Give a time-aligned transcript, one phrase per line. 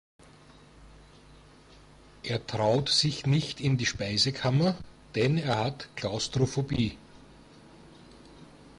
[2.23, 4.75] Er traut sich nicht in die Speisekammer,
[5.13, 6.97] denn er hat Klaustrophobie.